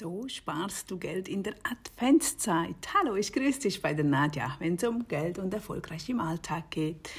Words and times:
So 0.00 0.26
sparst 0.28 0.90
du 0.90 0.96
Geld 0.96 1.28
in 1.28 1.42
der 1.42 1.52
Adventszeit. 1.62 2.74
Hallo, 2.94 3.16
ich 3.16 3.34
grüße 3.34 3.60
dich 3.60 3.82
bei 3.82 3.92
der 3.92 4.06
Nadja, 4.06 4.56
wenn 4.58 4.76
es 4.76 4.84
um 4.84 5.06
Geld 5.06 5.38
und 5.38 5.52
erfolgreich 5.52 6.08
im 6.08 6.20
Alltag 6.20 6.70
geht. 6.70 7.10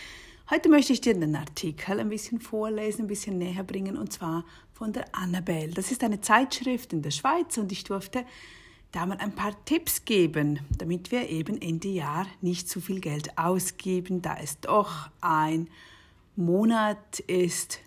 Heute 0.49 0.67
möchte 0.67 0.91
ich 0.91 0.99
dir 0.99 1.13
den 1.13 1.35
Artikel 1.35 1.99
ein 1.99 2.09
bisschen 2.09 2.41
vorlesen, 2.41 3.03
ein 3.03 3.07
bisschen 3.07 3.37
näher 3.37 3.63
bringen, 3.63 3.97
und 3.97 4.11
zwar 4.11 4.45
von 4.73 4.93
der 4.93 5.05
Annabelle. 5.13 5.71
Das 5.75 5.91
ist 5.91 6.03
eine 6.03 6.21
Zeitschrift 6.21 6.91
in 6.91 7.03
der 7.03 7.11
Schweiz 7.11 7.55
und 7.59 7.71
ich 7.71 7.83
durfte 7.83 8.25
da 8.91 9.05
mal 9.05 9.19
ein 9.19 9.35
paar 9.35 9.53
Tipps 9.65 10.03
geben, 10.03 10.61
damit 10.75 11.11
wir 11.11 11.29
eben 11.29 11.61
Ende 11.61 11.89
Jahr 11.89 12.25
nicht 12.41 12.67
zu 12.67 12.81
viel 12.81 12.99
Geld 12.99 13.37
ausgeben, 13.37 14.23
da 14.23 14.37
es 14.41 14.59
doch 14.59 15.11
ein 15.21 15.69
Monat 16.35 17.19
ist, 17.27 17.79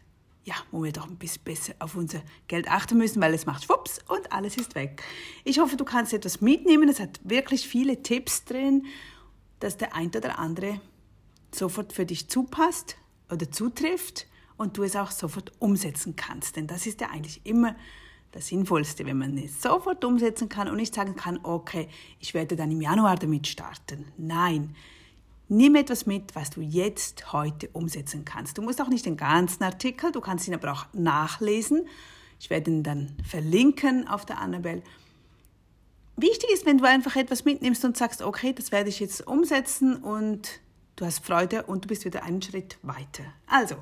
ja, 0.45 0.55
wo 0.71 0.85
wir 0.85 0.93
doch 0.93 1.09
ein 1.09 1.17
bisschen 1.17 1.43
besser 1.43 1.75
auf 1.79 1.95
unser 1.97 2.21
Geld 2.49 2.69
achten 2.69 2.99
müssen, 2.99 3.21
weil 3.21 3.35
es 3.35 3.47
macht 3.47 3.65
schwupps 3.65 4.01
und 4.09 4.31
alles 4.33 4.57
ist 4.57 4.75
weg. 4.75 5.03
Ich 5.45 5.59
hoffe, 5.59 5.77
du 5.77 5.85
kannst 5.85 6.13
etwas 6.13 6.41
mitnehmen. 6.41 6.89
Es 6.89 7.01
hat 7.01 7.21
wirklich 7.25 7.67
viele 7.67 8.03
Tipps 8.03 8.45
drin, 8.45 8.85
dass 9.61 9.77
der 9.79 9.95
ein 9.95 10.09
oder 10.09 10.39
andere 10.39 10.81
sofort 11.55 11.93
für 11.93 12.05
dich 12.05 12.29
zupasst 12.29 12.97
oder 13.31 13.51
zutrifft 13.51 14.27
und 14.57 14.77
du 14.77 14.83
es 14.83 14.97
auch 14.97 15.11
sofort 15.11 15.53
umsetzen 15.59 16.15
kannst. 16.17 16.57
Denn 16.57 16.67
das 16.67 16.87
ist 16.87 17.01
ja 17.01 17.09
eigentlich 17.09 17.41
immer 17.45 17.75
das 18.33 18.49
Sinnvollste, 18.49 19.07
wenn 19.07 19.19
man 19.19 19.39
es 19.39 19.63
sofort 19.63 20.05
umsetzen 20.05 20.49
kann 20.49 20.69
und 20.69 20.77
nicht 20.77 20.95
sagen 20.95 21.17
kann, 21.17 21.39
okay, 21.43 21.89
ich 22.19 22.35
werde 22.35 22.57
dann 22.57 22.71
im 22.71 22.81
Januar 22.81 23.17
damit 23.17 23.47
starten. 23.47 24.07
Nein, 24.19 24.75
Nimm 25.49 25.75
etwas 25.75 26.07
mit, 26.07 26.35
was 26.35 26.51
du 26.51 26.63
jetzt 26.63 27.33
heute 27.33 27.69
umsetzen 27.73 28.25
kannst. 28.25 28.57
Du 28.57 28.63
musst 28.63 28.81
auch 28.81 28.89
nicht 28.89 29.05
den 29.05 29.17
ganzen 29.17 29.63
Artikel, 29.63 30.11
du 30.11 30.21
kannst 30.21 30.49
ihn 30.49 30.55
aber 30.55 30.73
auch 30.73 30.87
nachlesen. 30.95 31.87
Ich 32.41 32.49
werde 32.49 32.71
ihn 32.71 32.83
dann 32.83 33.17
verlinken 33.29 34.09
auf 34.09 34.25
der 34.25 34.39
Annabelle. 34.39 34.83
Wichtig 36.17 36.51
ist, 36.53 36.65
wenn 36.65 36.79
du 36.79 36.85
einfach 36.85 37.17
etwas 37.17 37.45
mitnimmst 37.45 37.85
und 37.85 37.97
sagst, 37.97 38.23
okay, 38.23 38.53
das 38.53 38.73
werde 38.73 38.89
ich 38.89 39.01
jetzt 39.01 39.27
umsetzen 39.27 39.97
und 39.97 40.61
du 40.97 41.05
hast 41.05 41.25
Freude 41.25 41.65
und 41.65 41.85
du 41.85 41.89
bist 41.89 42.05
wieder 42.05 42.23
einen 42.23 42.41
Schritt 42.41 42.79
weiter. 42.83 43.25
Also, 43.47 43.77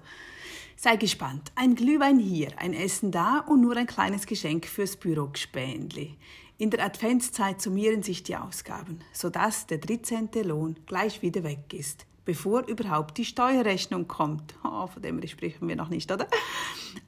sei 0.76 0.96
gespannt. 0.96 1.52
Ein 1.54 1.74
Glühwein 1.74 2.18
hier, 2.18 2.50
ein 2.56 2.72
Essen 2.72 3.12
da 3.12 3.38
und 3.38 3.60
nur 3.60 3.76
ein 3.76 3.86
kleines 3.86 4.26
Geschenk 4.26 4.66
fürs 4.66 4.96
Bürogspendli. 4.96 6.16
In 6.62 6.70
der 6.70 6.84
Adventszeit 6.84 7.60
summieren 7.60 8.04
sich 8.04 8.22
die 8.22 8.36
Ausgaben, 8.36 9.00
sodass 9.12 9.66
der 9.66 9.78
13. 9.78 10.28
Lohn 10.44 10.76
gleich 10.86 11.20
wieder 11.20 11.42
weg 11.42 11.74
ist, 11.74 12.06
bevor 12.24 12.68
überhaupt 12.68 13.18
die 13.18 13.24
Steuerrechnung 13.24 14.06
kommt. 14.06 14.54
Oh, 14.62 14.86
von 14.86 15.02
dem 15.02 15.26
sprechen 15.26 15.66
wir 15.66 15.74
noch 15.74 15.88
nicht, 15.88 16.12
oder? 16.12 16.28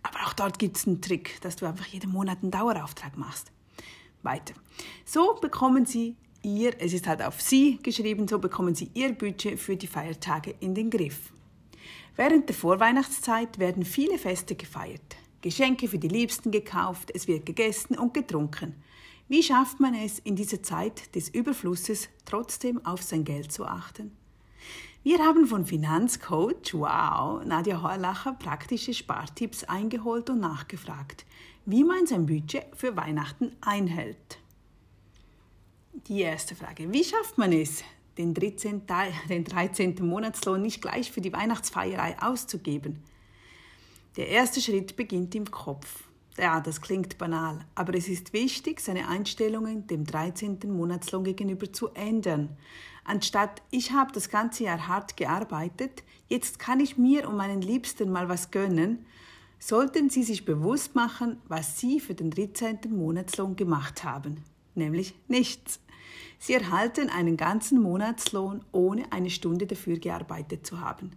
Aber 0.02 0.26
auch 0.26 0.32
dort 0.32 0.58
gibt 0.58 0.76
es 0.76 0.88
einen 0.88 1.00
Trick, 1.00 1.40
dass 1.42 1.54
du 1.54 1.66
einfach 1.66 1.86
jeden 1.86 2.10
Monat 2.10 2.38
einen 2.42 2.50
Dauerauftrag 2.50 3.16
machst. 3.16 3.52
Weiter. 4.24 4.54
So 5.04 5.36
bekommen 5.40 5.86
Sie 5.86 6.16
Ihr, 6.42 6.72
es 6.80 6.92
ist 6.92 7.06
halt 7.06 7.22
auf 7.22 7.40
Sie 7.40 7.78
geschrieben, 7.80 8.26
so 8.26 8.40
bekommen 8.40 8.74
Sie 8.74 8.90
Ihr 8.94 9.12
Budget 9.12 9.60
für 9.60 9.76
die 9.76 9.86
Feiertage 9.86 10.56
in 10.58 10.74
den 10.74 10.90
Griff. 10.90 11.32
Während 12.16 12.48
der 12.48 12.56
Vorweihnachtszeit 12.56 13.60
werden 13.60 13.84
viele 13.84 14.18
Feste 14.18 14.56
gefeiert. 14.56 15.14
Geschenke 15.42 15.86
für 15.86 15.98
die 15.98 16.08
Liebsten 16.08 16.50
gekauft, 16.50 17.12
es 17.14 17.28
wird 17.28 17.46
gegessen 17.46 17.96
und 17.96 18.14
getrunken. 18.14 18.82
Wie 19.26 19.42
schafft 19.42 19.80
man 19.80 19.94
es 19.94 20.18
in 20.18 20.36
dieser 20.36 20.62
Zeit 20.62 21.14
des 21.14 21.30
Überflusses 21.30 22.10
trotzdem 22.26 22.84
auf 22.84 23.02
sein 23.02 23.24
Geld 23.24 23.50
zu 23.50 23.64
achten? 23.64 24.14
Wir 25.02 25.18
haben 25.18 25.46
von 25.46 25.64
Finanzcoach, 25.64 26.74
wow, 26.74 27.42
Nadja 27.44 27.80
Horlacher 27.80 28.34
praktische 28.34 28.92
Spartipps 28.92 29.64
eingeholt 29.64 30.28
und 30.28 30.40
nachgefragt, 30.40 31.24
wie 31.64 31.84
man 31.84 32.06
sein 32.06 32.26
Budget 32.26 32.66
für 32.74 32.96
Weihnachten 32.96 33.52
einhält. 33.62 34.38
Die 36.06 36.20
erste 36.20 36.54
Frage, 36.54 36.92
wie 36.92 37.04
schafft 37.04 37.38
man 37.38 37.52
es, 37.52 37.82
den 38.18 38.34
13. 38.34 38.82
Den 39.30 39.44
13. 39.44 40.06
Monatslohn 40.06 40.60
nicht 40.60 40.82
gleich 40.82 41.10
für 41.10 41.22
die 41.22 41.32
Weihnachtsfeierei 41.32 42.20
auszugeben? 42.20 43.02
Der 44.16 44.28
erste 44.28 44.60
Schritt 44.60 44.96
beginnt 44.96 45.34
im 45.34 45.50
Kopf. 45.50 46.04
Ja, 46.36 46.60
das 46.60 46.80
klingt 46.80 47.16
banal, 47.16 47.60
aber 47.76 47.94
es 47.94 48.08
ist 48.08 48.32
wichtig, 48.32 48.80
seine 48.80 49.08
Einstellungen 49.08 49.86
dem 49.86 50.04
13. 50.04 50.58
Monatslohn 50.64 51.22
gegenüber 51.22 51.72
zu 51.72 51.90
ändern. 51.90 52.56
Anstatt 53.04 53.62
ich 53.70 53.92
habe 53.92 54.10
das 54.12 54.30
ganze 54.30 54.64
Jahr 54.64 54.88
hart 54.88 55.16
gearbeitet, 55.16 56.02
jetzt 56.28 56.58
kann 56.58 56.80
ich 56.80 56.98
mir 56.98 57.28
und 57.28 57.36
meinen 57.36 57.60
Liebsten 57.60 58.10
mal 58.10 58.28
was 58.28 58.50
gönnen, 58.50 59.06
sollten 59.60 60.10
Sie 60.10 60.24
sich 60.24 60.44
bewusst 60.44 60.96
machen, 60.96 61.40
was 61.46 61.78
Sie 61.78 62.00
für 62.00 62.14
den 62.14 62.32
13. 62.32 62.80
Monatslohn 62.90 63.54
gemacht 63.54 64.02
haben, 64.02 64.42
nämlich 64.74 65.14
nichts. 65.28 65.78
Sie 66.40 66.54
erhalten 66.54 67.10
einen 67.10 67.36
ganzen 67.36 67.80
Monatslohn, 67.80 68.64
ohne 68.72 69.12
eine 69.12 69.30
Stunde 69.30 69.66
dafür 69.66 69.98
gearbeitet 69.98 70.66
zu 70.66 70.80
haben. 70.80 71.12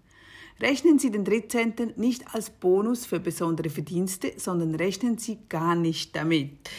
Rechnen 0.59 0.97
Sie 0.97 1.12
den 1.12 1.23
13. 1.23 1.94
nicht 1.97 2.34
als 2.34 2.50
Bonus 2.50 3.06
für 3.06 3.19
besondere 3.19 3.69
Verdienste, 3.69 4.34
sondern 4.38 4.73
rechnen 4.73 5.19
Sie 5.19 5.38
gar 5.50 5.75
nicht 5.75 6.16
damit. 6.16 6.69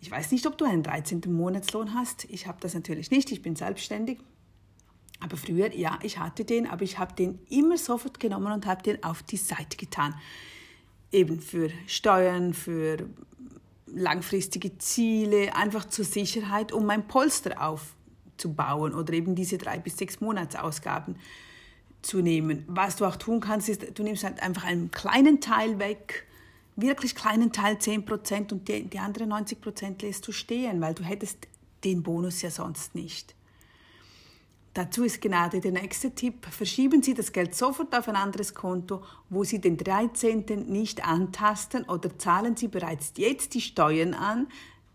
Ich 0.00 0.10
weiß 0.10 0.32
nicht, 0.32 0.46
ob 0.46 0.56
du 0.56 0.64
einen 0.64 0.82
13. 0.82 1.20
Monatslohn 1.26 1.94
hast. 1.94 2.24
Ich 2.30 2.46
habe 2.46 2.58
das 2.60 2.72
natürlich 2.72 3.10
nicht. 3.10 3.30
Ich 3.30 3.42
bin 3.42 3.56
selbstständig. 3.56 4.18
Aber 5.20 5.36
früher, 5.36 5.74
ja, 5.74 5.98
ich 6.02 6.18
hatte 6.18 6.46
den, 6.46 6.66
aber 6.66 6.82
ich 6.82 6.98
habe 6.98 7.14
den 7.14 7.40
immer 7.50 7.76
sofort 7.76 8.18
genommen 8.18 8.52
und 8.52 8.64
habe 8.64 8.82
den 8.82 9.04
auf 9.04 9.22
die 9.22 9.36
Seite 9.36 9.76
getan. 9.76 10.14
Eben 11.12 11.40
für 11.40 11.68
Steuern, 11.86 12.54
für 12.54 13.06
langfristige 13.86 14.78
Ziele, 14.78 15.54
einfach 15.54 15.84
zur 15.84 16.06
Sicherheit, 16.06 16.72
um 16.72 16.86
mein 16.86 17.06
Polster 17.06 17.60
aufzubauen 17.60 18.94
oder 18.94 19.12
eben 19.12 19.34
diese 19.34 19.58
drei 19.58 19.78
bis 19.78 19.98
sechs 19.98 20.22
Monatsausgaben 20.22 21.16
zu 22.02 22.20
nehmen. 22.20 22.64
Was 22.68 22.96
du 22.96 23.04
auch 23.04 23.16
tun 23.16 23.40
kannst, 23.40 23.68
ist, 23.68 23.98
du 23.98 24.02
nimmst 24.02 24.24
halt 24.24 24.42
einfach 24.42 24.64
einen 24.64 24.90
kleinen 24.90 25.40
Teil 25.40 25.78
weg, 25.78 26.26
wirklich 26.76 27.14
kleinen 27.14 27.52
Teil 27.52 27.76
10% 27.76 28.52
und 28.52 28.68
die, 28.68 28.84
die 28.84 28.98
anderen 28.98 29.32
90% 29.32 30.02
lässt 30.02 30.26
du 30.26 30.32
stehen, 30.32 30.80
weil 30.80 30.94
du 30.94 31.02
hättest 31.02 31.48
den 31.84 32.02
Bonus 32.02 32.42
ja 32.42 32.50
sonst 32.50 32.94
nicht. 32.94 33.34
Dazu 34.74 35.02
ist 35.02 35.20
gerade 35.20 35.60
der 35.60 35.72
nächste 35.72 36.14
Tipp. 36.14 36.46
Verschieben 36.46 37.02
Sie 37.02 37.12
das 37.12 37.32
Geld 37.32 37.56
sofort 37.56 37.94
auf 37.96 38.08
ein 38.08 38.14
anderes 38.14 38.54
Konto, 38.54 39.02
wo 39.28 39.42
Sie 39.42 39.60
den 39.60 39.76
13. 39.76 40.44
nicht 40.68 41.04
antasten 41.04 41.84
oder 41.84 42.16
zahlen 42.18 42.56
Sie 42.56 42.68
bereits 42.68 43.12
jetzt 43.16 43.54
die 43.54 43.60
Steuern 43.60 44.14
an, 44.14 44.46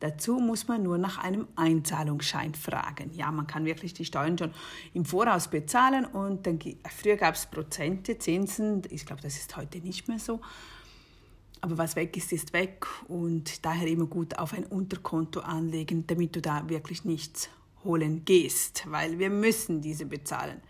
Dazu 0.02 0.40
muss 0.40 0.68
man 0.68 0.84
nur 0.84 0.98
nach 0.98 1.18
einem 1.18 1.48
Einzahlungsschein 1.56 2.54
fragen. 2.54 3.12
Ja, 3.14 3.32
man 3.32 3.48
kann 3.48 3.66
wirklich 3.66 3.94
die 3.94 4.06
Steuern 4.06 4.38
schon 4.38 4.52
im 4.94 5.06
Voraus 5.06 5.48
bezahlen 5.48 6.06
und 6.06 6.46
dann, 6.46 6.60
früher 6.90 7.16
gab 7.16 7.36
es 7.36 7.46
Prozente, 7.46 8.18
Zinsen, 8.18 8.82
ich 8.90 9.06
glaube, 9.06 9.22
das 9.22 9.38
ist 9.38 9.56
heute 9.56 9.80
nicht 9.80 10.08
mehr 10.08 10.20
so. 10.20 10.42
Aber 11.62 11.78
was 11.78 11.96
weg 11.96 12.16
ist, 12.18 12.32
ist 12.34 12.54
weg 12.54 12.86
und 13.08 13.66
daher 13.66 13.88
immer 13.88 14.06
gut 14.06 14.38
auf 14.38 14.54
ein 14.54 14.66
Unterkonto 14.66 15.40
anlegen, 15.40 16.06
damit 16.06 16.36
du 16.36 16.42
da 16.42 16.68
wirklich 16.70 17.06
nichts 17.06 17.50
holen 17.84 18.26
gehst, 18.26 18.86
weil 18.90 19.18
wir 19.18 19.30
müssen 19.30 19.82
diese 19.82 20.06
bezahlen. 20.06 20.62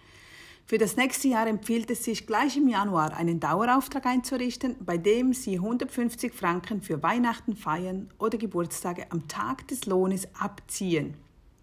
Für 0.67 0.79
das 0.79 0.97
nächste 0.97 1.27
Jahr 1.27 1.45
empfiehlt 1.45 1.91
es 1.91 2.03
sich, 2.03 2.25
gleich 2.25 2.57
im 2.57 2.67
Januar 2.67 3.15
einen 3.15 3.39
Dauerauftrag 3.39 4.07
einzurichten, 4.07 4.75
bei 4.79 4.97
dem 4.97 5.31
Sie 5.31 5.57
150 5.57 6.33
Franken 6.33 6.81
für 6.81 7.03
Weihnachten, 7.03 7.55
Feiern 7.55 8.09
oder 8.17 8.39
Geburtstage 8.39 9.05
am 9.11 9.27
Tag 9.27 9.67
des 9.67 9.85
Lohnes 9.85 10.27
abziehen. 10.39 11.13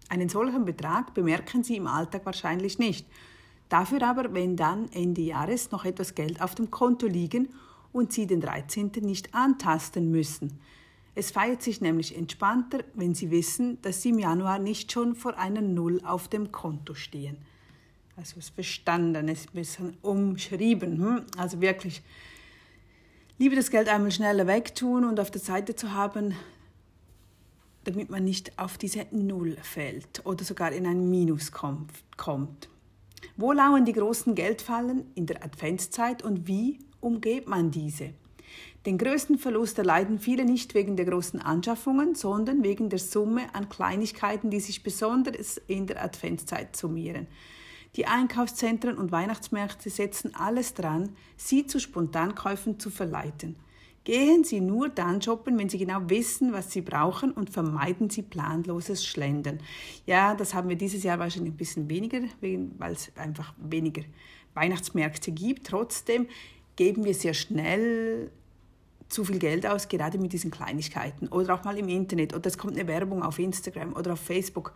Einen 0.07 0.29
solchen 0.29 0.63
Betrag 0.63 1.13
bemerken 1.13 1.65
Sie 1.65 1.75
im 1.75 1.85
Alltag 1.87 2.25
wahrscheinlich 2.25 2.79
nicht. 2.79 3.05
Dafür 3.67 4.03
aber, 4.03 4.33
wenn 4.33 4.55
dann 4.55 4.89
Ende 4.93 5.21
Jahres 5.21 5.71
noch 5.71 5.83
etwas 5.83 6.15
Geld 6.15 6.41
auf 6.41 6.55
dem 6.55 6.71
Konto 6.71 7.05
liegen 7.05 7.49
und 7.91 8.13
Sie 8.13 8.25
den 8.25 8.39
13. 8.39 8.91
nicht 9.01 9.35
antasten 9.35 10.11
müssen. 10.11 10.61
Es 11.13 11.31
feiert 11.31 11.61
sich 11.61 11.81
nämlich 11.81 12.17
entspannter, 12.17 12.85
wenn 12.93 13.15
Sie 13.15 13.31
wissen, 13.31 13.81
dass 13.81 14.01
Sie 14.01 14.11
im 14.11 14.19
Januar 14.19 14.59
nicht 14.59 14.93
schon 14.93 15.13
vor 15.13 15.37
einer 15.37 15.61
Null 15.61 15.99
auf 16.05 16.29
dem 16.29 16.53
Konto 16.53 16.93
stehen. 16.93 17.35
Also 18.15 18.35
das 18.35 18.49
Verstanden 18.49 19.27
ist 19.27 19.49
ein 19.49 19.53
bisschen 19.53 19.97
umschrieben. 20.01 20.97
Hm? 20.99 21.21
Also 21.37 21.61
wirklich, 21.61 22.01
lieber 23.39 23.55
das 23.55 23.71
Geld 23.71 23.89
einmal 23.89 24.11
schneller 24.11 24.45
wegtun 24.47 25.03
und 25.03 25.19
auf 25.19 25.31
der 25.31 25.41
Seite 25.41 25.75
zu 25.75 25.93
haben, 25.93 26.35
damit 27.85 28.09
man 28.09 28.23
nicht 28.23 28.57
auf 28.57 28.77
diese 28.77 29.05
Null 29.11 29.57
fällt 29.61 30.25
oder 30.25 30.43
sogar 30.43 30.71
in 30.71 30.85
ein 30.85 31.09
Minus 31.09 31.51
kommt. 31.51 32.69
Wo 33.35 33.51
lauern 33.51 33.85
die 33.85 33.93
großen 33.93 34.35
Geldfallen 34.35 35.11
in 35.15 35.25
der 35.25 35.43
Adventszeit 35.43 36.23
und 36.23 36.47
wie 36.47 36.79
umgeht 37.01 37.47
man 37.47 37.71
diese? 37.71 38.11
Den 38.85 38.97
größten 38.97 39.37
Verlust 39.37 39.77
erleiden 39.77 40.19
viele 40.19 40.45
nicht 40.45 40.73
wegen 40.75 40.97
der 40.97 41.05
großen 41.05 41.41
Anschaffungen, 41.41 42.15
sondern 42.15 42.63
wegen 42.63 42.89
der 42.89 42.99
Summe 42.99 43.43
an 43.53 43.69
Kleinigkeiten, 43.69 44.49
die 44.49 44.59
sich 44.59 44.83
besonders 44.83 45.57
in 45.67 45.87
der 45.87 46.03
Adventszeit 46.03 46.75
summieren. 46.75 47.27
Die 47.95 48.07
Einkaufszentren 48.07 48.97
und 48.97 49.11
Weihnachtsmärkte 49.11 49.89
setzen 49.89 50.33
alles 50.35 50.73
dran, 50.73 51.15
sie 51.37 51.67
zu 51.67 51.79
Spontankäufen 51.79 52.79
zu 52.79 52.89
verleiten. 52.89 53.55
Gehen 54.03 54.43
Sie 54.43 54.59
nur 54.59 54.89
dann 54.89 55.21
shoppen, 55.21 55.57
wenn 55.57 55.69
Sie 55.69 55.77
genau 55.77 56.01
wissen, 56.07 56.51
was 56.51 56.71
Sie 56.71 56.81
brauchen 56.81 57.31
und 57.31 57.49
vermeiden 57.49 58.09
Sie 58.09 58.21
planloses 58.21 59.05
Schlendern. 59.05 59.59
Ja, 60.05 60.35
das 60.35 60.53
haben 60.53 60.67
wir 60.67 60.75
dieses 60.75 61.03
Jahr 61.03 61.19
wahrscheinlich 61.19 61.53
ein 61.53 61.57
bisschen 61.57 61.89
weniger, 61.89 62.19
weil 62.41 62.91
es 62.91 63.13
einfach 63.15 63.53
weniger 63.57 64.01
Weihnachtsmärkte 64.55 65.31
gibt. 65.31 65.67
Trotzdem 65.67 66.27
geben 66.75 67.05
wir 67.05 67.13
sehr 67.13 67.33
schnell 67.33 68.29
zu 69.07 69.23
viel 69.23 69.39
Geld 69.39 69.65
aus, 69.65 69.87
gerade 69.87 70.17
mit 70.17 70.33
diesen 70.33 70.51
Kleinigkeiten. 70.51 71.29
Oder 71.29 71.53
auch 71.53 71.63
mal 71.63 71.77
im 71.77 71.87
Internet. 71.87 72.33
Oder 72.33 72.47
es 72.47 72.57
kommt 72.57 72.77
eine 72.77 72.87
Werbung 72.87 73.23
auf 73.23 73.39
Instagram 73.39 73.93
oder 73.93 74.13
auf 74.13 74.19
Facebook. 74.19 74.73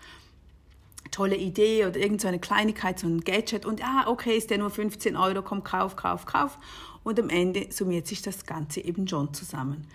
Tolle 1.12 1.36
Idee 1.36 1.86
oder 1.86 1.98
irgendeine 1.98 2.38
so 2.38 2.42
Kleinigkeit, 2.42 3.00
so 3.00 3.08
ein 3.08 3.22
Gadget. 3.22 3.66
Und 3.66 3.84
ah, 3.84 4.06
okay, 4.08 4.38
ist 4.38 4.50
der 4.50 4.58
nur 4.58 4.70
15 4.70 5.16
Euro, 5.16 5.42
komm, 5.42 5.64
kauf, 5.64 5.96
kauf, 5.96 6.26
kauf. 6.26 6.58
Und 7.04 7.20
am 7.20 7.30
Ende 7.30 7.68
summiert 7.72 8.08
sich 8.08 8.22
das 8.22 8.46
Ganze 8.46 8.82
eben 8.82 9.08
schon 9.08 9.34
zusammen. 9.34 9.88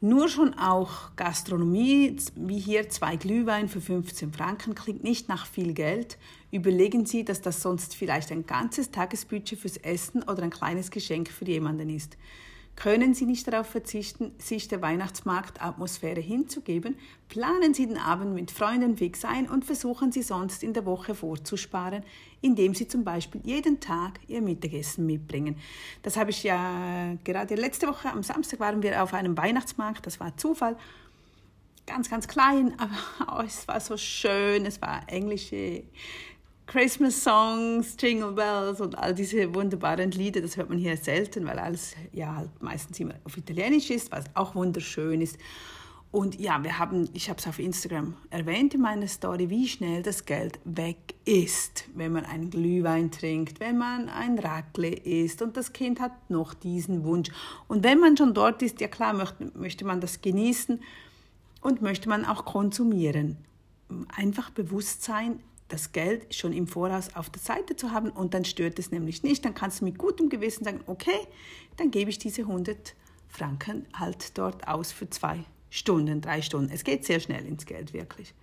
Nur 0.00 0.28
schon 0.28 0.54
auch 0.54 1.16
Gastronomie, 1.16 2.14
wie 2.36 2.60
hier 2.60 2.88
zwei 2.88 3.16
Glühwein 3.16 3.68
für 3.68 3.80
15 3.80 4.32
Franken, 4.32 4.76
klingt 4.76 5.02
nicht 5.02 5.28
nach 5.28 5.46
viel 5.46 5.72
Geld. 5.72 6.18
Überlegen 6.52 7.04
Sie, 7.04 7.24
dass 7.24 7.40
das 7.40 7.62
sonst 7.62 7.96
vielleicht 7.96 8.30
ein 8.30 8.46
ganzes 8.46 8.92
Tagesbudget 8.92 9.58
fürs 9.58 9.76
Essen 9.76 10.22
oder 10.22 10.44
ein 10.44 10.50
kleines 10.50 10.92
Geschenk 10.92 11.30
für 11.30 11.46
jemanden 11.46 11.90
ist. 11.90 12.16
Können 12.78 13.12
Sie 13.12 13.26
nicht 13.26 13.48
darauf 13.48 13.66
verzichten, 13.66 14.30
sich 14.38 14.68
der 14.68 14.80
Weihnachtsmarktatmosphäre 14.80 16.20
hinzugeben, 16.20 16.96
planen 17.28 17.74
Sie 17.74 17.88
den 17.88 17.98
Abend 17.98 18.34
mit 18.34 18.52
Freunden 18.52 18.96
fix 18.96 19.24
ein 19.24 19.48
und 19.48 19.64
versuchen 19.64 20.12
Sie 20.12 20.22
sonst 20.22 20.62
in 20.62 20.74
der 20.74 20.86
Woche 20.86 21.16
vorzusparen, 21.16 22.04
indem 22.40 22.76
Sie 22.76 22.86
zum 22.86 23.02
Beispiel 23.02 23.40
jeden 23.42 23.80
Tag 23.80 24.20
Ihr 24.28 24.42
Mittagessen 24.42 25.06
mitbringen. 25.06 25.56
Das 26.04 26.16
habe 26.16 26.30
ich 26.30 26.44
ja 26.44 27.16
gerade 27.24 27.56
letzte 27.56 27.88
Woche, 27.88 28.12
am 28.12 28.22
Samstag 28.22 28.60
waren 28.60 28.80
wir 28.80 29.02
auf 29.02 29.12
einem 29.12 29.36
Weihnachtsmarkt, 29.36 30.06
das 30.06 30.20
war 30.20 30.36
Zufall, 30.36 30.76
ganz, 31.84 32.08
ganz 32.08 32.28
klein, 32.28 32.76
aber 33.26 33.44
es 33.44 33.66
war 33.66 33.80
so 33.80 33.96
schön, 33.96 34.64
es 34.66 34.80
war 34.80 35.02
englische 35.08 35.82
Christmas 36.68 37.24
Songs, 37.24 37.96
Jingle 37.98 38.32
Bells 38.32 38.82
und 38.82 38.98
all 38.98 39.14
diese 39.14 39.54
wunderbaren 39.54 40.10
Lieder, 40.10 40.42
das 40.42 40.58
hört 40.58 40.68
man 40.68 40.76
hier 40.76 40.98
selten, 40.98 41.46
weil 41.46 41.58
alles 41.58 41.94
ja 42.12 42.36
halt 42.36 42.50
meistens 42.62 43.00
immer 43.00 43.14
auf 43.24 43.38
Italienisch 43.38 43.88
ist, 43.88 44.12
was 44.12 44.26
auch 44.34 44.54
wunderschön 44.54 45.22
ist. 45.22 45.38
Und 46.10 46.38
ja, 46.38 46.62
wir 46.62 46.78
haben, 46.78 47.08
ich 47.14 47.30
habe 47.30 47.38
es 47.38 47.46
auf 47.46 47.58
Instagram 47.58 48.18
erwähnt 48.28 48.74
in 48.74 48.82
meiner 48.82 49.08
Story, 49.08 49.48
wie 49.48 49.66
schnell 49.66 50.02
das 50.02 50.26
Geld 50.26 50.60
weg 50.64 51.14
ist, 51.24 51.84
wenn 51.94 52.12
man 52.12 52.26
einen 52.26 52.50
Glühwein 52.50 53.10
trinkt, 53.10 53.60
wenn 53.60 53.78
man 53.78 54.10
ein 54.10 54.38
Raclette 54.38 55.08
isst 55.08 55.40
und 55.40 55.56
das 55.56 55.72
Kind 55.72 56.00
hat 56.00 56.28
noch 56.28 56.52
diesen 56.52 57.02
Wunsch. 57.02 57.30
Und 57.66 57.82
wenn 57.82 57.98
man 57.98 58.14
schon 58.14 58.34
dort 58.34 58.60
ist, 58.60 58.78
ja 58.82 58.88
klar, 58.88 59.14
möchte, 59.14 59.50
möchte 59.54 59.86
man 59.86 60.02
das 60.02 60.20
genießen 60.20 60.82
und 61.62 61.80
möchte 61.80 62.10
man 62.10 62.26
auch 62.26 62.44
konsumieren. 62.44 63.38
Einfach 64.14 64.50
bewusst 64.50 65.02
sein, 65.02 65.40
das 65.68 65.92
Geld 65.92 66.34
schon 66.34 66.52
im 66.52 66.66
Voraus 66.66 67.14
auf 67.14 67.30
der 67.30 67.42
Seite 67.42 67.76
zu 67.76 67.92
haben 67.92 68.10
und 68.10 68.34
dann 68.34 68.44
stört 68.44 68.78
es 68.78 68.90
nämlich 68.90 69.22
nicht. 69.22 69.44
Dann 69.44 69.54
kannst 69.54 69.80
du 69.80 69.84
mit 69.84 69.98
gutem 69.98 70.28
Gewissen 70.28 70.64
sagen, 70.64 70.80
okay, 70.86 71.26
dann 71.76 71.90
gebe 71.90 72.10
ich 72.10 72.18
diese 72.18 72.42
100 72.42 72.94
Franken 73.28 73.86
halt 73.94 74.36
dort 74.38 74.66
aus 74.66 74.92
für 74.92 75.08
zwei 75.10 75.44
Stunden, 75.70 76.20
drei 76.20 76.42
Stunden. 76.42 76.72
Es 76.72 76.84
geht 76.84 77.04
sehr 77.04 77.20
schnell 77.20 77.46
ins 77.46 77.66
Geld, 77.66 77.92
wirklich. 77.92 78.34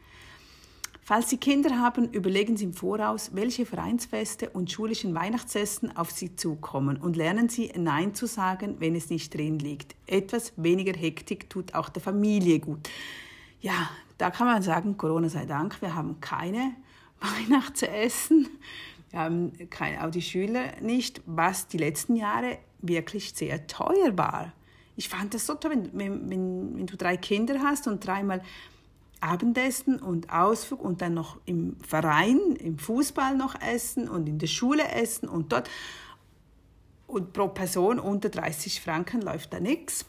Falls 1.02 1.30
Sie 1.30 1.38
Kinder 1.38 1.80
haben, 1.80 2.10
überlegen 2.14 2.58
Sie 2.58 2.64
im 2.64 2.74
Voraus, 2.74 3.30
welche 3.34 3.68
Vereinsfeste 3.68 4.50
und 4.50 4.72
schulischen 4.72 5.14
Weihnachtsessen 5.14 5.96
auf 5.96 6.10
Sie 6.10 6.36
zukommen 6.36 6.98
und 6.98 7.16
lernen 7.16 7.48
Sie 7.48 7.72
Nein 7.78 8.16
zu 8.16 8.26
sagen, 8.26 8.78
wenn 8.80 8.96
es 8.96 9.12
nicht 9.12 9.32
drin 9.32 9.60
liegt. 9.60 9.96
Etwas 10.08 10.54
weniger 10.58 10.98
Hektik 10.98 11.48
tut 11.48 11.76
auch 11.76 11.90
der 11.90 12.02
Familie 12.02 12.60
gut. 12.60 12.90
Ja, 13.62 13.90
da 14.18 14.32
kann 14.32 14.48
man 14.48 14.64
sagen, 14.64 14.98
Corona 14.98 15.30
sei 15.30 15.46
Dank, 15.46 15.80
wir 15.80 15.94
haben 15.94 16.20
keine 16.22 16.74
Weihnachtsessen. 17.20 18.48
Keine, 19.12 20.06
auch 20.06 20.12
die 20.12 20.22
Schüler 20.22 20.74
nicht, 20.82 21.22
was 21.26 21.68
die 21.68 21.78
letzten 21.78 22.16
Jahre 22.16 22.58
wirklich 22.82 23.34
sehr 23.34 23.68
teuer 23.68 24.18
war. 24.18 24.52
Ich 24.98 25.10
fand 25.10 25.34
das 25.34 25.46
so 25.46 25.56
toll, 25.56 25.72
wenn, 25.72 25.90
wenn, 25.94 26.30
wenn, 26.30 26.78
wenn 26.78 26.86
du 26.86 26.98
drei 26.98 27.18
Kinder 27.18 27.62
hast 27.62 27.88
und 27.88 28.06
dreimal 28.06 28.42
Abendessen 29.22 30.00
und 30.00 30.30
Ausflug 30.30 30.82
und 30.82 31.02
dann 31.02 31.14
noch 31.14 31.38
im 31.46 31.78
Verein, 31.82 32.40
im 32.60 32.78
Fußball 32.78 33.36
noch 33.36 33.60
essen 33.62 34.08
und 34.08 34.28
in 34.28 34.38
der 34.38 34.48
Schule 34.48 34.88
essen 34.90 35.28
und 35.28 35.52
dort. 35.52 35.70
Und 37.08 37.34
pro 37.34 37.48
Person 37.48 38.00
unter 38.00 38.30
30 38.30 38.82
Franken 38.82 39.22
läuft 39.22 39.54
da 39.54 39.60
nichts. 39.60 40.06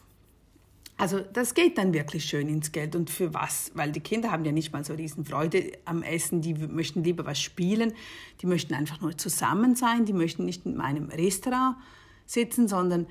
Also 0.97 1.19
das 1.19 1.53
geht 1.53 1.77
dann 1.77 1.93
wirklich 1.93 2.25
schön 2.25 2.49
ins 2.49 2.71
Geld. 2.71 2.95
Und 2.95 3.09
für 3.09 3.33
was? 3.33 3.71
Weil 3.75 3.91
die 3.91 3.99
Kinder 3.99 4.31
haben 4.31 4.45
ja 4.45 4.51
nicht 4.51 4.73
mal 4.73 4.83
so 4.83 4.95
riesen 4.95 5.25
Freude 5.25 5.71
am 5.85 6.01
Essen. 6.01 6.41
Die 6.41 6.55
möchten 6.55 7.03
lieber 7.03 7.25
was 7.25 7.39
spielen. 7.39 7.93
Die 8.41 8.47
möchten 8.47 8.73
einfach 8.73 8.99
nur 8.99 9.15
zusammen 9.15 9.75
sein. 9.75 10.05
Die 10.05 10.13
möchten 10.13 10.45
nicht 10.45 10.65
in 10.65 10.75
meinem 10.75 11.09
Restaurant 11.09 11.77
sitzen, 12.25 12.67
sondern 12.67 13.05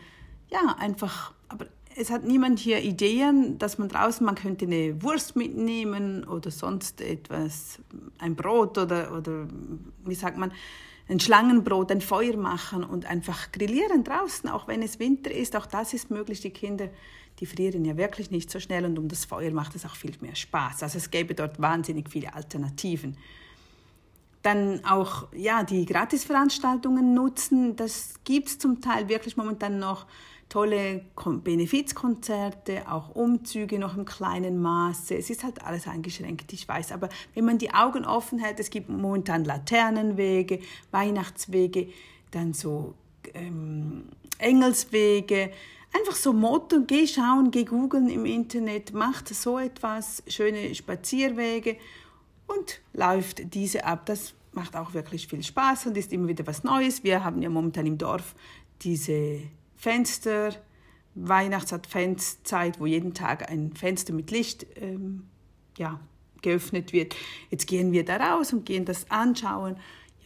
ja, 0.51 0.77
einfach, 0.79 1.33
aber 1.49 1.67
es 1.97 2.11
hat 2.11 2.25
niemand 2.25 2.59
hier 2.59 2.83
Ideen, 2.83 3.59
dass 3.59 3.79
man 3.79 3.89
draußen, 3.89 4.25
man 4.25 4.35
könnte 4.35 4.67
eine 4.67 5.03
Wurst 5.03 5.35
mitnehmen 5.35 6.25
oder 6.25 6.51
sonst 6.51 7.01
etwas, 7.01 7.79
ein 8.19 8.37
Brot 8.37 8.77
oder, 8.79 9.17
oder 9.17 9.49
wie 10.05 10.15
sagt 10.15 10.37
man, 10.37 10.53
ein 11.09 11.21
Schlangenbrot, 11.21 11.93
ein 11.93 12.01
Feuer 12.01 12.37
machen 12.37 12.83
und 12.83 13.07
einfach 13.07 13.53
grillieren 13.53 14.03
draußen, 14.03 14.51
auch 14.51 14.67
wenn 14.67 14.83
es 14.83 14.99
Winter 14.99 15.31
ist. 15.31 15.55
Auch 15.55 15.67
das 15.67 15.95
ist 15.95 16.11
möglich. 16.11 16.41
Die 16.41 16.51
Kinder 16.51 16.89
die 17.41 17.47
frieren 17.47 17.85
ja 17.85 17.97
wirklich 17.97 18.31
nicht 18.31 18.51
so 18.51 18.61
schnell 18.61 18.85
und 18.85 18.99
um 18.99 19.09
das 19.09 19.25
Feuer 19.25 19.51
macht 19.51 19.75
es 19.75 19.85
auch 19.85 19.95
viel 19.95 20.15
mehr 20.21 20.35
Spaß. 20.35 20.83
Also 20.83 20.99
es 20.99 21.11
gäbe 21.11 21.35
dort 21.35 21.61
wahnsinnig 21.61 22.09
viele 22.11 22.35
Alternativen. 22.35 23.17
Dann 24.43 24.85
auch 24.85 25.27
ja, 25.35 25.65
die 25.65 25.85
Gratisveranstaltungen 25.85 27.15
nutzen, 27.15 27.77
das 27.77 28.15
gibt 28.25 28.49
es 28.49 28.59
zum 28.59 28.81
Teil 28.81 29.09
wirklich 29.09 29.37
momentan 29.37 29.79
noch 29.79 30.07
tolle 30.49 31.05
Benefizkonzerte, 31.43 32.91
auch 32.91 33.15
Umzüge 33.15 33.79
noch 33.79 33.97
im 33.97 34.05
kleinen 34.05 34.61
Maße. 34.61 35.17
Es 35.17 35.29
ist 35.29 35.43
halt 35.43 35.65
alles 35.65 35.89
eingeschränkt, 35.89 36.53
ich 36.53 36.69
weiß. 36.69 36.93
Aber 36.93 37.09
wenn 37.35 37.45
man 37.45 37.59
die 37.59 37.75
Augen 37.75 38.05
offen 38.05 38.39
hält, 38.39 38.61
es 38.61 38.71
gibt 38.71 38.89
momentan 38.89 39.45
Laternenwege, 39.45 40.61
Weihnachtswege, 40.93 41.89
dann 42.31 42.53
so 42.53 42.95
ähm, 43.35 44.05
Engelswege, 44.39 45.51
einfach 45.93 46.15
so 46.15 46.33
Motto, 46.33 46.83
geh 46.87 47.07
schauen, 47.07 47.51
geh 47.51 47.65
googeln 47.65 48.09
im 48.09 48.25
Internet, 48.25 48.93
macht 48.93 49.29
so 49.29 49.59
etwas, 49.59 50.23
schöne 50.29 50.75
Spazierwege 50.75 51.77
und 52.47 52.81
läuft 52.93 53.55
diese 53.55 53.85
ab. 53.85 54.07
Das 54.07 54.35
macht 54.53 54.77
auch 54.77 54.95
wirklich 54.95 55.27
viel 55.27 55.43
Spaß 55.43 55.87
und 55.87 55.97
ist 55.97 56.13
immer 56.13 56.29
wieder 56.29 56.47
was 56.47 56.65
Neues. 56.65 57.03
Wir 57.03 57.25
haben 57.25 57.43
ja 57.43 57.51
momentan 57.51 57.87
im 57.87 57.99
Dorf 57.99 58.35
diese 58.83 59.41
Fenster, 59.77 60.55
Weihnachtsadventszeit, 61.15 62.81
wo 62.81 62.87
jeden 62.87 63.15
Tag 63.15 63.51
ein 63.51 63.73
Fenster 63.75 64.13
mit 64.13 64.31
Licht 64.31 64.67
ähm, 64.77 65.29
ja, 65.79 66.01
geöffnet 66.43 66.93
wird. 66.93 67.15
Jetzt 67.51 67.67
gehen 67.67 67.93
wir 67.93 68.05
da 68.05 68.17
raus 68.17 68.53
und 68.53 68.67
gehen 68.67 68.85
das 68.85 69.11
anschauen 69.11 69.77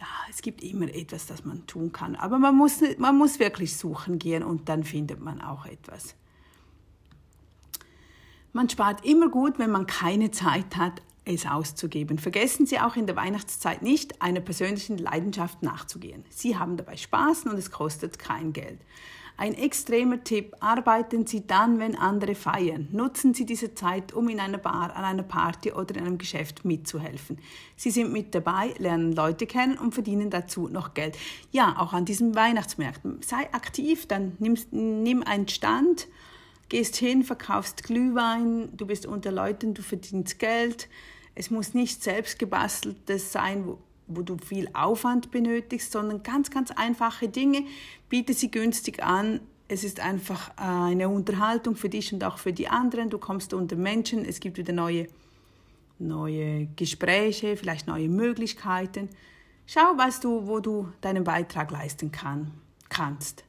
ja, 0.00 0.06
es 0.30 0.40
gibt 0.40 0.62
immer 0.62 0.88
etwas, 0.94 1.26
das 1.26 1.44
man 1.44 1.66
tun 1.66 1.92
kann. 1.92 2.16
Aber 2.16 2.38
man 2.38 2.56
muss, 2.56 2.80
man 2.98 3.16
muss 3.16 3.38
wirklich 3.38 3.76
suchen 3.76 4.18
gehen 4.18 4.42
und 4.42 4.68
dann 4.68 4.82
findet 4.82 5.20
man 5.20 5.42
auch 5.42 5.66
etwas. 5.66 6.14
Man 8.52 8.68
spart 8.68 9.04
immer 9.04 9.28
gut, 9.28 9.58
wenn 9.58 9.70
man 9.70 9.86
keine 9.86 10.30
Zeit 10.30 10.76
hat, 10.76 11.02
es 11.24 11.46
auszugeben. 11.46 12.18
Vergessen 12.18 12.66
Sie 12.66 12.80
auch 12.80 12.96
in 12.96 13.06
der 13.06 13.16
Weihnachtszeit 13.16 13.82
nicht, 13.82 14.20
einer 14.22 14.40
persönlichen 14.40 14.98
Leidenschaft 14.98 15.62
nachzugehen. 15.62 16.24
Sie 16.30 16.56
haben 16.56 16.76
dabei 16.76 16.96
Spaß 16.96 17.44
und 17.44 17.58
es 17.58 17.70
kostet 17.70 18.18
kein 18.18 18.52
Geld. 18.52 18.80
Ein 19.40 19.54
extremer 19.54 20.22
Tipp, 20.22 20.54
arbeiten 20.60 21.26
Sie 21.26 21.46
dann, 21.46 21.78
wenn 21.78 21.96
andere 21.96 22.34
feiern. 22.34 22.88
Nutzen 22.92 23.32
Sie 23.32 23.46
diese 23.46 23.74
Zeit, 23.74 24.12
um 24.12 24.28
in 24.28 24.38
einer 24.38 24.58
Bar, 24.58 24.94
an 24.94 25.02
einer 25.02 25.22
Party 25.22 25.72
oder 25.72 25.96
in 25.96 26.04
einem 26.04 26.18
Geschäft 26.18 26.66
mitzuhelfen. 26.66 27.38
Sie 27.74 27.90
sind 27.90 28.12
mit 28.12 28.34
dabei, 28.34 28.74
lernen 28.76 29.12
Leute 29.12 29.46
kennen 29.46 29.78
und 29.78 29.94
verdienen 29.94 30.28
dazu 30.28 30.68
noch 30.68 30.92
Geld. 30.92 31.16
Ja, 31.52 31.76
auch 31.78 31.94
an 31.94 32.04
diesen 32.04 32.34
Weihnachtsmärkten. 32.34 33.22
Sei 33.22 33.50
aktiv, 33.54 34.06
dann 34.06 34.36
nimm, 34.40 34.58
nimm 34.72 35.22
einen 35.22 35.48
Stand, 35.48 36.08
gehst 36.70 36.96
hin, 36.96 37.22
verkaufst 37.22 37.82
Glühwein, 37.82 38.74
du 38.76 38.86
bist 38.86 39.04
unter 39.04 39.30
Leuten, 39.30 39.74
du 39.74 39.82
verdienst 39.82 40.38
Geld. 40.38 40.88
Es 41.34 41.50
muss 41.50 41.74
nicht 41.74 42.02
selbst 42.02 42.38
gebasteltes 42.38 43.32
sein, 43.32 43.66
wo, 43.66 43.78
wo 44.06 44.22
du 44.22 44.38
viel 44.38 44.70
Aufwand 44.72 45.30
benötigst, 45.30 45.92
sondern 45.92 46.22
ganz, 46.22 46.50
ganz 46.50 46.70
einfache 46.70 47.28
Dinge. 47.28 47.64
Biete 48.08 48.32
sie 48.32 48.50
günstig 48.50 49.02
an. 49.02 49.40
Es 49.68 49.84
ist 49.84 50.00
einfach 50.00 50.50
eine 50.56 51.08
Unterhaltung 51.08 51.76
für 51.76 51.88
dich 51.88 52.12
und 52.12 52.24
auch 52.24 52.38
für 52.38 52.52
die 52.52 52.68
anderen. 52.68 53.10
Du 53.10 53.18
kommst 53.18 53.52
unter 53.52 53.76
Menschen. 53.76 54.24
Es 54.24 54.40
gibt 54.40 54.56
wieder 54.56 54.72
neue, 54.72 55.06
neue 55.98 56.66
Gespräche, 56.76 57.56
vielleicht 57.56 57.86
neue 57.86 58.08
Möglichkeiten. 58.08 59.08
Schau, 59.66 59.96
weißt 59.96 60.24
du, 60.24 60.48
wo 60.48 60.58
du 60.58 60.88
deinen 61.00 61.22
Beitrag 61.22 61.70
leisten 61.70 62.10
kann, 62.10 62.52
kannst. 62.88 63.44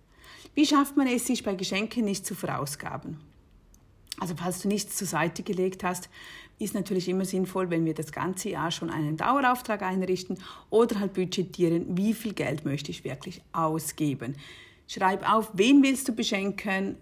Wie 0.54 0.66
schafft 0.66 0.98
man 0.98 1.08
es, 1.08 1.26
sich 1.28 1.44
bei 1.44 1.56
Geschenken 1.56 2.06
nicht 2.06 2.26
zu 2.26 2.36
verausgaben? 2.36 3.18
Also 4.20 4.36
falls 4.38 4.62
du 4.62 4.68
nichts 4.68 4.98
zur 4.98 5.08
Seite 5.08 5.42
gelegt 5.44 5.84
hast, 5.84 6.10
ist 6.60 6.76
natürlich 6.76 7.10
immer 7.10 7.26
sinnvoll, 7.26 7.70
wenn 7.70 7.86
wir 7.86 7.96
das 7.96 8.12
ganze 8.12 8.50
Jahr 8.50 8.70
schon 8.70 8.90
einen 8.90 9.18
Dauerauftrag 9.18 9.82
einrichten 9.82 10.38
oder 10.70 11.00
halt 11.00 11.14
budgetieren, 11.14 11.98
wie 11.98 12.14
viel 12.14 12.34
Geld 12.34 12.66
möchte 12.66 12.92
ich 12.92 13.04
wirklich 13.04 13.42
ausgeben. 13.52 14.36
Schreib 14.88 15.28
auf, 15.28 15.50
wen 15.54 15.82
willst 15.82 16.08
du 16.08 16.14
beschenken, 16.14 16.98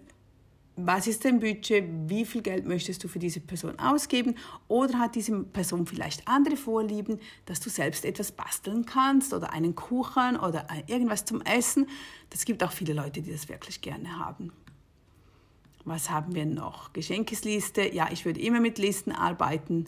was 0.86 1.06
ist 1.06 1.24
dein 1.24 1.40
Budget, 1.40 1.84
wie 2.06 2.24
viel 2.24 2.42
Geld 2.42 2.66
möchtest 2.66 3.02
du 3.02 3.08
für 3.08 3.18
diese 3.18 3.40
Person 3.40 3.78
ausgeben 3.78 4.34
oder 4.68 4.98
hat 4.98 5.14
diese 5.14 5.42
Person 5.42 5.86
vielleicht 5.86 6.26
andere 6.28 6.56
Vorlieben, 6.56 7.18
dass 7.46 7.60
du 7.60 7.70
selbst 7.70 8.04
etwas 8.04 8.32
basteln 8.32 8.86
kannst 8.86 9.32
oder 9.32 9.52
einen 9.52 9.74
Kuchen 9.74 10.36
oder 10.36 10.66
irgendwas 10.86 11.24
zum 11.24 11.40
Essen. 11.42 11.88
Das 12.30 12.44
gibt 12.44 12.62
auch 12.62 12.72
viele 12.72 12.92
Leute, 12.92 13.22
die 13.22 13.32
das 13.32 13.48
wirklich 13.48 13.80
gerne 13.80 14.18
haben. 14.18 14.52
Was 15.84 16.10
haben 16.10 16.34
wir 16.34 16.46
noch? 16.46 16.92
Geschenkesliste. 16.92 17.94
Ja, 17.94 18.08
ich 18.12 18.24
würde 18.24 18.40
immer 18.40 18.60
mit 18.60 18.78
Listen 18.78 19.12
arbeiten 19.12 19.86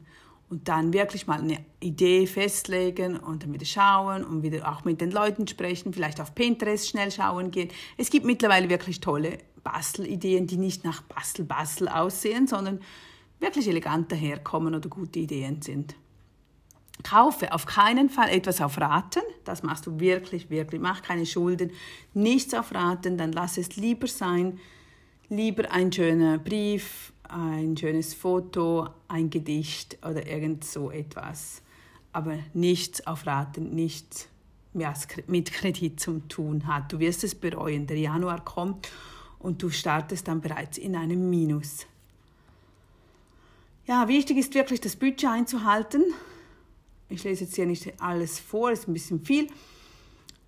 und 0.49 0.69
dann 0.69 0.93
wirklich 0.93 1.27
mal 1.27 1.41
eine 1.41 1.65
Idee 1.81 2.27
festlegen 2.27 3.17
und 3.17 3.43
dann 3.43 3.53
wieder 3.55 3.65
schauen 3.65 4.25
und 4.25 4.43
wieder 4.43 4.71
auch 4.71 4.85
mit 4.85 5.01
den 5.01 5.11
Leuten 5.11 5.47
sprechen, 5.49 5.93
vielleicht 5.93 6.21
auf 6.21 6.35
Pinterest 6.35 6.89
schnell 6.89 7.11
schauen 7.11 7.51
gehen. 7.51 7.71
Es 7.97 8.11
gibt 8.11 8.27
mittlerweile 8.27 8.69
wirklich 8.69 9.01
tolle 9.01 9.39
Bastelideen, 9.64 10.47
die 10.47 10.57
nicht 10.57 10.85
nach 10.85 11.02
Bastel-Bastel 11.02 11.88
aussehen, 11.88 12.47
sondern 12.47 12.81
wirklich 13.40 13.69
elegant 13.69 14.11
daherkommen 14.11 14.75
oder 14.75 14.88
gute 14.88 15.19
Ideen 15.21 15.62
sind. 15.62 15.95
Kaufe 17.02 17.52
auf 17.52 17.66
keinen 17.66 18.11
Fall 18.11 18.28
etwas 18.28 18.61
auf 18.61 18.78
Raten, 18.78 19.23
das 19.45 19.62
machst 19.62 19.87
du 19.87 19.99
wirklich, 19.99 20.50
wirklich, 20.50 20.81
mach 20.81 21.02
keine 21.02 21.26
Schulden, 21.26 21.73
nichts 22.14 22.54
auf 22.54 22.73
Raten, 22.75 23.19
dann 23.19 23.33
lass 23.33 23.59
es 23.59 23.76
lieber 23.76 24.07
sein, 24.07 24.61
lieber 25.28 25.73
ein 25.73 25.92
schöner 25.92 26.38
Brief, 26.38 27.12
ein 27.28 27.76
schönes 27.76 28.14
Foto, 28.14 28.88
ein 29.09 29.31
Gedicht 29.31 29.99
oder 30.07 30.26
irgend 30.26 30.64
so 30.64 30.90
etwas. 30.90 31.62
Aber 32.12 32.38
nichts 32.52 33.07
auf 33.07 33.26
Raten, 33.26 33.75
nichts 33.75 34.28
mit 35.26 35.52
Kredit 35.52 35.99
zu 35.99 36.21
tun 36.28 36.66
hat. 36.66 36.92
Du 36.92 36.99
wirst 36.99 37.25
es 37.25 37.35
bereuen. 37.35 37.87
Der 37.87 37.99
Januar 37.99 38.45
kommt 38.45 38.90
und 39.43 39.63
du 39.63 39.71
startest 39.71 40.29
dann 40.29 40.41
bereits 40.41 40.79
in 40.79 40.97
einem 40.97 41.29
Minus. 41.29 41.87
Ja, 43.87 44.09
wichtig 44.09 44.39
ist 44.39 44.55
wirklich 44.55 44.81
das 44.81 44.97
Budget 44.97 45.27
einzuhalten. 45.27 46.05
Ich 47.09 47.25
lese 47.25 47.45
jetzt 47.45 47.57
hier 47.57 47.67
nicht 47.67 48.01
alles 48.01 48.39
vor, 48.39 48.71
ist 48.71 48.89
ein 48.89 48.93
bisschen 48.93 49.25
viel. 49.25 49.49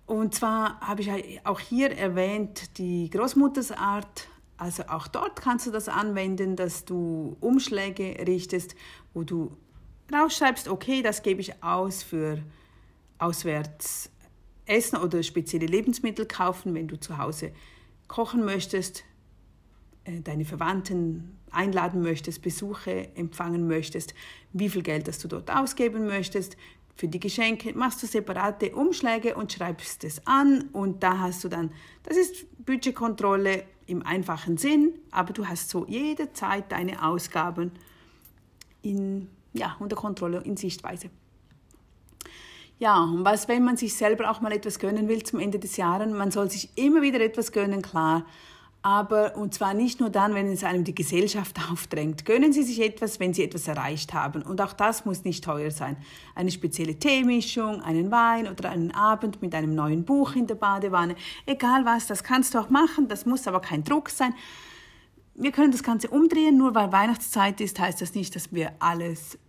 Und 0.05 0.33
zwar 0.33 0.79
habe 0.79 1.01
ich 1.01 1.41
auch 1.45 1.59
hier 1.59 1.91
erwähnt 1.91 2.77
die 2.77 3.09
Großmuttersart 3.09 4.27
also 4.57 4.83
auch 4.87 5.07
dort 5.07 5.41
kannst 5.41 5.67
du 5.67 5.71
das 5.71 5.89
anwenden, 5.89 6.55
dass 6.55 6.85
du 6.85 7.35
Umschläge 7.41 8.15
richtest, 8.25 8.75
wo 9.13 9.23
du 9.23 9.51
rausschreibst, 10.13 10.67
okay, 10.69 11.01
das 11.01 11.23
gebe 11.23 11.41
ich 11.41 11.61
aus 11.61 12.03
für 12.03 12.41
auswärts 13.17 14.09
essen 14.65 14.97
oder 14.97 15.23
spezielle 15.23 15.65
Lebensmittel 15.65 16.25
kaufen, 16.25 16.73
wenn 16.73 16.87
du 16.87 16.99
zu 16.99 17.17
Hause 17.17 17.51
kochen 18.07 18.45
möchtest, 18.45 19.03
äh, 20.05 20.21
deine 20.21 20.45
Verwandten 20.45 21.37
einladen 21.51 22.01
möchtest, 22.01 22.41
Besuche 22.41 23.15
empfangen 23.15 23.67
möchtest, 23.67 24.13
wie 24.53 24.69
viel 24.69 24.83
Geld 24.83 25.07
das 25.07 25.19
du 25.19 25.27
dort 25.27 25.49
ausgeben 25.49 26.05
möchtest. 26.05 26.57
Für 26.95 27.07
die 27.07 27.19
Geschenke 27.19 27.73
machst 27.73 28.01
du 28.03 28.07
separate 28.07 28.73
Umschläge 28.75 29.35
und 29.35 29.51
schreibst 29.51 30.03
es 30.03 30.25
an 30.25 30.69
und 30.71 31.03
da 31.03 31.19
hast 31.19 31.43
du 31.43 31.49
dann, 31.49 31.71
das 32.03 32.17
ist 32.17 32.45
Budgetkontrolle 32.65 33.63
im 33.87 34.05
einfachen 34.05 34.57
Sinn, 34.57 34.93
aber 35.11 35.33
du 35.33 35.47
hast 35.47 35.69
so 35.69 35.85
jederzeit 35.87 36.71
deine 36.71 37.05
Ausgaben 37.05 37.71
in, 38.81 39.27
ja, 39.53 39.75
unter 39.79 39.95
Kontrolle, 39.95 40.41
in 40.43 40.55
Sichtweise. 40.55 41.09
Ja, 42.77 43.03
und 43.03 43.23
was, 43.23 43.47
wenn 43.47 43.63
man 43.63 43.77
sich 43.77 43.95
selber 43.95 44.29
auch 44.29 44.41
mal 44.41 44.51
etwas 44.51 44.79
gönnen 44.79 45.07
will 45.07 45.23
zum 45.23 45.39
Ende 45.39 45.59
des 45.59 45.77
Jahres, 45.77 46.11
man 46.11 46.31
soll 46.31 46.51
sich 46.51 46.69
immer 46.77 47.01
wieder 47.01 47.21
etwas 47.21 47.53
gönnen, 47.53 47.81
klar, 47.81 48.25
aber 48.85 49.35
und 49.35 49.51
zwar 49.51 49.73
nicht 49.73 49.99
nur 49.99 50.11
dann, 50.11 50.35
wenn 50.35 50.51
es 50.51 50.63
einem 50.63 50.83
die 50.83 50.93
Gesellschaft 50.93 51.57
aufdrängt. 51.71 52.23
Gönnen 52.23 52.53
Sie 52.53 52.61
sich 52.61 52.79
etwas, 52.81 53.19
wenn 53.19 53.33
Sie 53.33 53.43
etwas 53.43 53.67
erreicht 53.67 54.13
haben. 54.13 54.43
Und 54.43 54.61
auch 54.61 54.73
das 54.73 55.05
muss 55.05 55.23
nicht 55.23 55.43
teuer 55.43 55.71
sein. 55.71 55.97
Eine 56.35 56.51
spezielle 56.51 56.99
Teemischung, 56.99 57.81
einen 57.81 58.11
Wein 58.11 58.47
oder 58.47 58.69
einen 58.69 58.91
Abend 58.91 59.41
mit 59.41 59.55
einem 59.55 59.73
neuen 59.73 60.05
Buch 60.05 60.35
in 60.35 60.45
der 60.45 60.53
Badewanne. 60.53 61.15
Egal 61.47 61.83
was, 61.85 62.05
das 62.05 62.23
kannst 62.23 62.53
du 62.53 62.59
auch 62.59 62.69
machen. 62.69 63.07
Das 63.07 63.25
muss 63.25 63.47
aber 63.47 63.59
kein 63.59 63.83
Druck 63.83 64.11
sein. 64.11 64.35
Wir 65.33 65.51
können 65.51 65.71
das 65.71 65.81
Ganze 65.81 66.09
umdrehen. 66.09 66.55
Nur 66.55 66.75
weil 66.75 66.91
Weihnachtszeit 66.91 67.61
ist, 67.61 67.79
heißt 67.79 68.01
das 68.01 68.13
nicht, 68.13 68.35
dass 68.35 68.53
wir 68.53 68.73
alles 68.77 69.39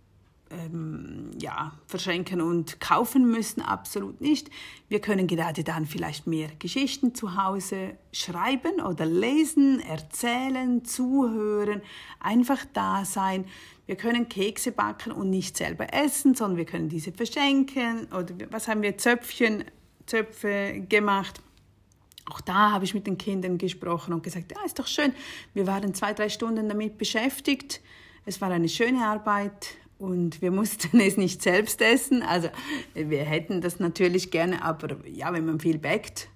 ähm, 0.51 1.31
ja, 1.39 1.73
verschenken 1.85 2.41
und 2.41 2.79
kaufen 2.79 3.29
müssen, 3.29 3.61
absolut 3.61 4.21
nicht. 4.21 4.49
Wir 4.87 4.99
können 4.99 5.27
gerade 5.27 5.63
dann 5.63 5.85
vielleicht 5.85 6.27
mehr 6.27 6.49
Geschichten 6.59 7.13
zu 7.13 7.41
Hause 7.41 7.97
schreiben 8.11 8.81
oder 8.81 9.05
lesen, 9.05 9.79
erzählen, 9.79 10.83
zuhören, 10.85 11.81
einfach 12.19 12.65
da 12.73 13.05
sein. 13.05 13.45
Wir 13.85 13.95
können 13.95 14.27
Kekse 14.27 14.71
backen 14.71 15.11
und 15.11 15.29
nicht 15.29 15.55
selber 15.57 15.93
essen, 15.93 16.35
sondern 16.35 16.57
wir 16.57 16.65
können 16.65 16.89
diese 16.89 17.11
verschenken. 17.11 18.07
Oder 18.11 18.33
was 18.49 18.67
haben 18.67 18.81
wir, 18.81 18.97
Zöpfchen, 18.97 19.63
Zöpfe 20.05 20.85
gemacht. 20.89 21.41
Auch 22.29 22.41
da 22.41 22.71
habe 22.71 22.83
ich 22.83 22.93
mit 22.93 23.07
den 23.07 23.17
Kindern 23.17 23.57
gesprochen 23.57 24.13
und 24.13 24.23
gesagt, 24.23 24.51
ja, 24.51 24.57
ist 24.65 24.77
doch 24.77 24.87
schön. 24.87 25.13
Wir 25.53 25.67
waren 25.67 25.93
zwei, 25.93 26.13
drei 26.13 26.27
Stunden 26.27 26.67
damit 26.67 26.97
beschäftigt. 26.97 27.81
Es 28.25 28.41
war 28.41 28.51
eine 28.51 28.67
schöne 28.67 29.05
Arbeit 29.05 29.77
und 29.99 30.41
wir 30.41 30.51
mussten 30.51 30.99
es 30.99 31.17
nicht 31.17 31.41
selbst 31.41 31.81
essen. 31.81 32.23
Also 32.23 32.49
wir 32.93 33.23
hätten 33.23 33.61
das 33.61 33.79
natürlich 33.79 34.31
gerne, 34.31 34.63
aber 34.63 34.97
ja, 35.07 35.33
wenn 35.33 35.45
man 35.45 35.59
viel 35.59 35.77
backt, 35.77 36.29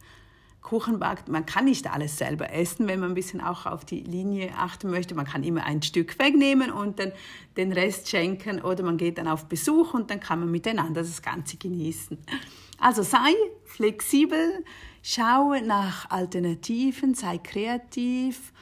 Kuchen 0.61 0.99
backt, 0.99 1.27
man 1.27 1.45
kann 1.47 1.65
nicht 1.65 1.91
alles 1.91 2.17
selber 2.17 2.53
essen, 2.53 2.87
wenn 2.87 2.99
man 2.99 3.09
ein 3.09 3.15
bisschen 3.15 3.41
auch 3.41 3.65
auf 3.65 3.83
die 3.83 4.01
Linie 4.01 4.51
achten 4.55 4.91
möchte. 4.91 5.15
Man 5.15 5.25
kann 5.25 5.43
immer 5.43 5.65
ein 5.65 5.81
Stück 5.81 6.19
wegnehmen 6.19 6.71
und 6.71 6.99
dann 6.99 7.11
den 7.57 7.73
Rest 7.73 8.09
schenken 8.09 8.61
oder 8.61 8.83
man 8.83 8.97
geht 8.97 9.17
dann 9.17 9.27
auf 9.27 9.45
Besuch 9.47 9.95
und 9.95 10.11
dann 10.11 10.19
kann 10.19 10.39
man 10.39 10.51
miteinander 10.51 11.01
das 11.01 11.21
Ganze 11.21 11.57
genießen. 11.57 12.19
Also 12.79 13.01
sei 13.01 13.33
flexibel, 13.65 14.63
schau 15.01 15.55
nach 15.65 16.09
Alternativen, 16.09 17.15
sei 17.15 17.39
kreativ 17.39 18.53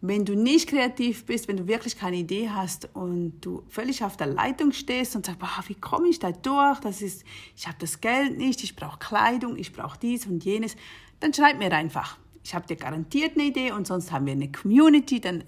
wenn 0.00 0.24
du 0.24 0.34
nicht 0.34 0.68
kreativ 0.68 1.26
bist, 1.26 1.48
wenn 1.48 1.56
du 1.56 1.66
wirklich 1.66 1.98
keine 1.98 2.16
Idee 2.16 2.50
hast 2.50 2.88
und 2.94 3.40
du 3.40 3.64
völlig 3.68 4.04
auf 4.04 4.16
der 4.16 4.28
Leitung 4.28 4.72
stehst 4.72 5.16
und 5.16 5.26
sagst, 5.26 5.40
boah, 5.40 5.64
wie 5.66 5.74
komme 5.74 6.08
ich 6.08 6.20
da 6.20 6.30
durch? 6.30 6.78
Das 6.80 7.02
ist, 7.02 7.24
ich 7.56 7.66
habe 7.66 7.78
das 7.80 8.00
Geld 8.00 8.38
nicht, 8.38 8.62
ich 8.62 8.76
brauche 8.76 8.98
Kleidung, 8.98 9.56
ich 9.56 9.72
brauche 9.72 9.98
dies 9.98 10.26
und 10.26 10.44
jenes, 10.44 10.76
dann 11.18 11.34
schreib 11.34 11.58
mir 11.58 11.72
einfach. 11.72 12.16
Ich 12.44 12.54
habe 12.54 12.66
dir 12.66 12.76
garantiert 12.76 13.36
eine 13.36 13.48
Idee 13.48 13.72
und 13.72 13.86
sonst 13.86 14.12
haben 14.12 14.26
wir 14.26 14.32
eine 14.32 14.52
Community, 14.52 15.20
dann 15.20 15.42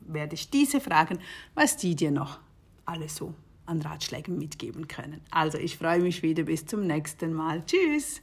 werde 0.00 0.34
ich 0.34 0.48
diese 0.48 0.80
fragen, 0.80 1.18
was 1.54 1.76
die 1.76 1.94
dir 1.94 2.12
noch 2.12 2.38
alles 2.84 3.16
so 3.16 3.34
an 3.66 3.82
Ratschlägen 3.82 4.38
mitgeben 4.38 4.88
können. 4.88 5.20
Also 5.30 5.58
ich 5.58 5.76
freue 5.76 6.00
mich 6.00 6.22
wieder 6.22 6.44
bis 6.44 6.64
zum 6.64 6.86
nächsten 6.86 7.34
Mal. 7.34 7.64
Tschüss! 7.66 8.22